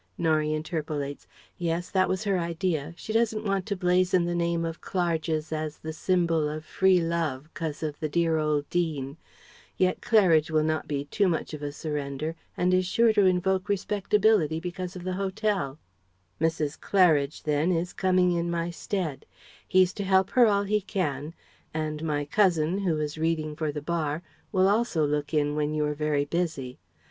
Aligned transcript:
(Norie 0.17 0.51
interpolates: 0.51 1.27
"Yes, 1.59 1.91
that 1.91 2.09
was 2.09 2.23
her 2.23 2.39
idea: 2.39 2.95
she 2.97 3.13
doesn't 3.13 3.43
want 3.45 3.67
to 3.67 3.75
blazon 3.75 4.25
the 4.25 4.33
name 4.33 4.65
of 4.65 4.81
Clarges 4.81 5.51
as 5.53 5.77
the 5.77 5.93
symbol 5.93 6.49
of 6.49 6.65
Free 6.65 6.99
Love, 6.99 7.53
'cos 7.53 7.83
of 7.83 7.99
the 7.99 8.09
dear 8.09 8.39
old 8.39 8.67
Dean; 8.71 9.17
yet 9.77 10.01
Claridge 10.01 10.49
will 10.49 10.63
not 10.63 10.87
be 10.87 11.05
too 11.05 11.27
much 11.27 11.53
of 11.53 11.61
a 11.61 11.71
surrender 11.71 12.35
and 12.57 12.73
is 12.73 12.87
sure 12.87 13.13
to 13.13 13.27
invoke 13.27 13.69
respectability, 13.69 14.59
because 14.59 14.95
of 14.95 15.03
the 15.03 15.13
Hotel") 15.13 15.77
"Mrs. 16.41 16.79
Claridge, 16.79 17.43
then, 17.43 17.71
is 17.71 17.93
coming 17.93 18.31
in 18.31 18.49
my 18.49 18.71
stead 18.71 19.27
He's 19.67 19.93
to 19.93 20.03
help 20.03 20.31
her 20.31 20.47
all 20.47 20.63
he 20.63 20.81
can 20.81 21.35
and 21.75 22.03
my 22.03 22.25
cousin, 22.25 22.79
who 22.79 22.97
is 22.99 23.19
reading 23.19 23.55
for 23.55 23.71
the 23.71 23.83
Bar, 23.83 24.23
will 24.51 24.67
also 24.67 25.05
look 25.05 25.31
in 25.31 25.55
when 25.55 25.75
you 25.75 25.85
are 25.85 25.93
very 25.93 26.25
busy. 26.25 26.79